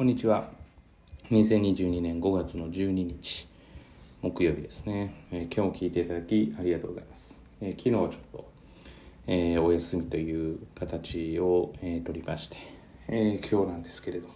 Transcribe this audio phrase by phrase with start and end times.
[0.00, 0.48] こんにちは。
[1.30, 3.46] 2022年5月の12日、
[4.22, 5.14] 木曜日ですね。
[5.30, 7.42] えー、今日も聞いていただきありがとうございます。
[7.60, 8.50] えー、昨日はちょっと、
[9.26, 12.56] えー、お休みという形を、え取りまして、
[13.08, 14.34] え今日なんですけれども。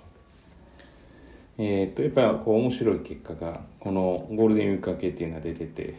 [1.56, 5.94] えっと、やっぱこう面白い結果が、このゴールデンウィーク明けっていうのは出てて、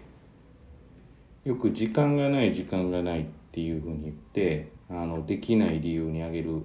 [1.44, 6.62] よく時間がない時間がないっていうふうに言って、あの、できない理由に挙げる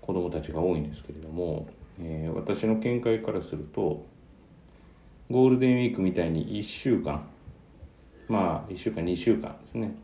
[0.00, 1.66] 子供たちが多いんですけれども、
[2.00, 4.06] えー、私の見解からすると
[5.30, 7.26] ゴールデンウィークみたいに1週間
[8.28, 9.94] まあ1週間2週間ですね。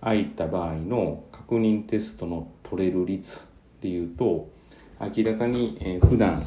[0.00, 4.48] 空いた場合の確認テストの取れる率っていうと
[5.00, 6.44] 明らかに、えー、普段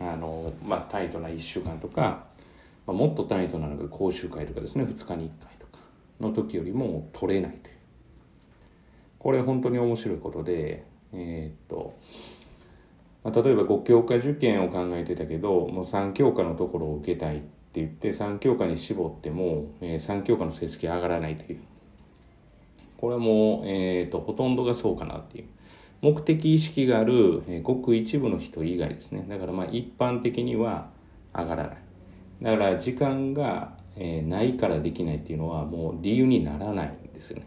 [0.00, 2.24] あの、まあ、タイトな1週間とか、
[2.86, 5.84] まあ、もっとタイトなのが講習会とかですね2日に1回とか
[6.20, 7.76] の時よりも取れないという。
[9.18, 11.98] これ本当に面白いことでえー、っと
[13.22, 21.60] まあ、例えば5教科受験を考えてたけどもう3教科のところを受けたいって言って3教科に絞っても、えー、3教科の成績上がらないという。
[22.96, 25.44] これはもう、えーと、ほとんどがそうかなっていう。
[26.02, 29.26] 目的意識がある、えー、ごく一部の人以外ですね。
[29.28, 30.90] だからまあ一般的には
[31.34, 31.76] 上がらない。
[32.42, 37.46] だから時間が、えー、ないからできないっていうのはもう理由にならないんですよね。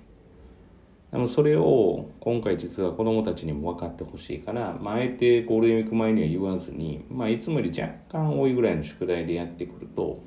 [1.13, 10.19] でもそれを今回実は子供たちにも分かってほしいから、まあ、あえてゴールデンウィーク前には言わずに、まあ、いつもより若干多いぐらいの宿題でやってくると、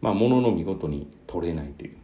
[0.00, 1.96] まあ、ものの見事に取れないという。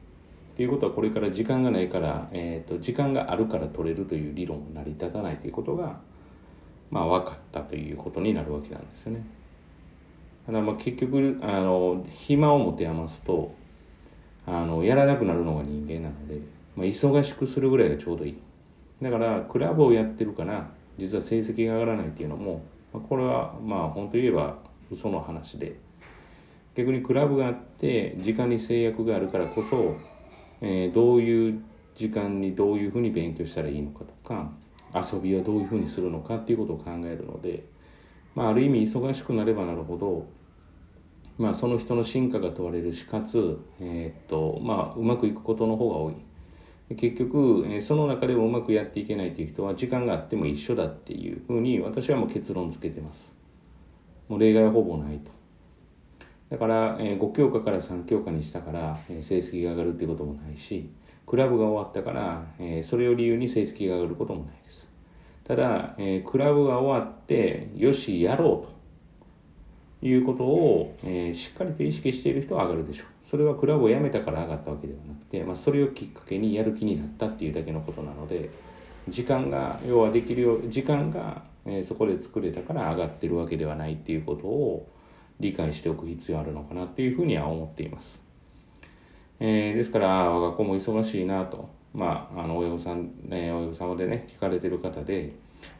[0.54, 5.98] ということはこれから時間がないから、えーと、時間があるから取れるという理論も成り立たないということが、
[6.90, 9.24] まあ、分かったということになるわけなんですね。
[10.44, 13.54] ただまあ結局あの暇を持て余すと
[14.44, 16.55] あのやらなくなるのが人間なので。
[16.76, 18.38] まあ、忙しくするぐらいがちょうどいい。
[19.02, 24.58] だから、クラブをやってるから、実は成績が上がらないっていうのも、まあ、これは、まあ、本当言えば
[24.90, 25.76] 嘘の話で、
[26.74, 29.96] 逆にクラブがあって、時間に制約があるからこそ、
[30.60, 31.62] えー、どういう
[31.94, 34.50] 時間にどういうふうに勉強したらいいのかとか、
[34.94, 37.64] 遊びはどういうふうにするのかっていうことを考えるので、
[38.34, 40.26] まあ、ある意味忙しくなればなるほど、
[41.38, 46.14] まあ、その人の進化が問われるし、かつ、えー、っと、まあ、うまくいくことの方が多い。
[46.94, 53.34] 結局、えその中でもうまくやっていけないという人は時間があっても一緒だっていうふうに私はもう結論付けてます。
[54.28, 55.32] もう例外はほぼないと。
[56.48, 60.88] だから、え5教科から3教科にしたから、え成績が上がるっていうこともないし、
[61.26, 64.92] クラブが終わったから、えそれを理由に成績が上がることもないです。
[65.42, 68.75] ただ、えクラブが終わって、よし、やろうと。
[70.06, 73.06] いうことを、えー、しっかりと意識している人は上がるでしょう。
[73.24, 78.50] それはクラブを辞めたから上がったわけではなくて、まあ、それをきっかけにやる気になったっていうだけのことなので、
[79.08, 84.88] 時間が、要はできるよう、時間が、えー、そこで作れたから上がってるわけではないっていうことを
[85.40, 88.24] 理解しておく必要あるのかなっていうふうには思っています。
[89.38, 95.32] えー、ですから、我が子も忙しいなと、まあ、あの、親御さん、えー、親御様でね、聞かれてる方で、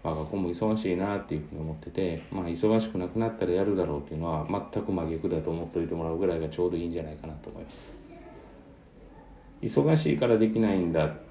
[0.02, 7.98] 我が子も忙しいなっていうふうに思ってて、まあ、忙しくなくなったらやるだろうっていうのは全く真逆だと思っておいてもらうぐらいがちょうどいいんじゃないかなと思います。
[9.62, 11.26] 忙しいからできないんだ。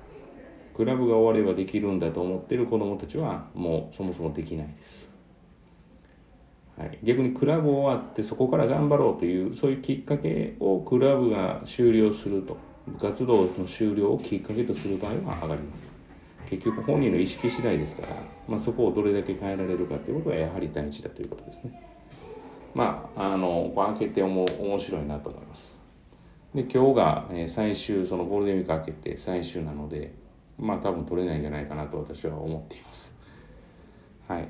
[0.76, 5.10] クラブが終わればできるんだと思ってる子供たちはもうそもそもできないです、
[6.78, 12.75] はい、逆にクラブ終わってそこから頑張ろうというそういうきっかけをクラブが終了すると。
[12.88, 15.92] 部活動の終了をきっかけとする場合は上がります
[16.50, 18.16] 結局本人の意識次第ですから、
[18.48, 21.82] まあ、そこをどれだけ変えられるかということはやはり大事だということですね。
[22.76, 25.82] まあ、あの、開けても面白いなと思います。
[26.54, 30.14] で、今日が最終、そのゴールデンウィーク明けて最終なので、
[30.58, 33.18] まあ多分取れないんじゃないかなと私は思っています。
[34.28, 34.48] はい。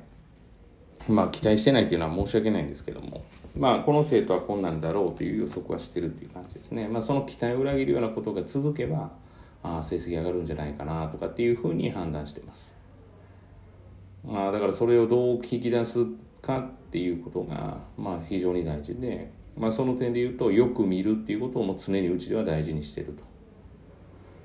[1.08, 3.24] まあ期待してないというのは申し訳ないんですけども、
[3.58, 6.88] まあこの生徒はこんなんだろうという予測はしてるっていう感じですね。
[6.88, 9.12] まあその期待を裏切るようなことが続けば、
[9.64, 12.76] あ成績上がるんじゃないかなとかっていうふうに判断してます。
[14.24, 16.06] まあ、だからそれをどう聞き出す
[16.42, 23.24] かっていうことが、まあ、非常に大事で、まあ、その点で言うとよく見るっていうことをもう常にうちでは大事にしてると。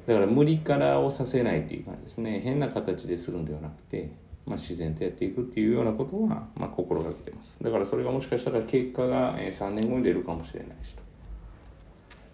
[0.06, 2.40] だから無理からをさせないっていう感じですね。
[2.40, 4.12] 変な形でするんではなくて、
[4.46, 7.62] まあ、自然とやっていくっていうようなことは、まあ、心がけてます。
[7.62, 11.02] だからそれがもしかしたら結果が3年後に出るかもしれないしと。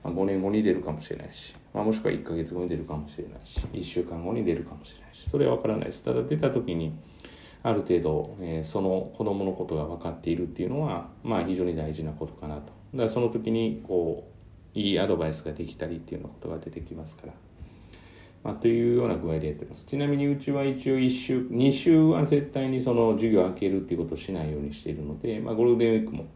[0.05, 6.05] まあ、5年後に出るかもしれないし、まあ、もしくは1ヶ月後に出るかもしれないし、1週間後に出るかもしれないし、それは分からないです。
[6.05, 6.97] ただ出た時に、
[7.63, 12.73] ある程度、えー、その子供のことが分かっているっていうのは、まあ非常に大事なことかなと。
[12.95, 14.31] だからその時に、こ
[14.75, 17.33] う、いいアドバイスができたりっていうようなことが出てきますから、
[18.47, 19.87] まあ、というような具合でやってます。
[19.87, 26.27] ちなみにうちは一応1週、2週は絶対にその授業を開けるっていうことをしないようにしているので、まあ、ゴールデンウィークも、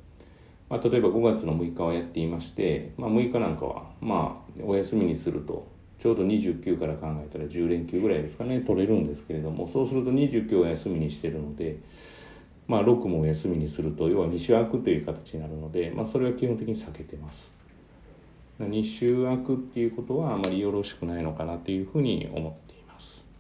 [0.69, 5.69] まあ、例えば5月の6日はやっていまして、まあ、6日なんかは、まあ、お休みにすると、
[6.01, 11.77] ちょうど29から考えたら10連休ぐらいですかね、取れるんですけれども、そうすると29を休みにしてるので、
[12.67, 17.60] まあ、6もお休みにすると、要は2週空くという形になるので、まあ、それは基本的に避けてます。
[18.61, 23.31] 何週空くっていうことはあまりよろしくないのかなというふうに思っています。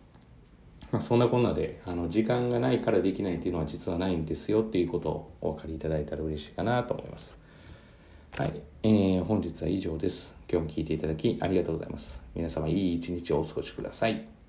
[0.90, 7.38] まあ、そんなこんなであの時間がないからできないっていうのは実はないんですよっていうことをお分かりいただいたら嬉しいかなと思います。
[8.38, 10.38] はい、えー、本日は以上です。
[10.50, 12.22] 今日も聴いていただきありがとうございます。
[12.34, 14.39] 皆様いい一日をお過ごしください。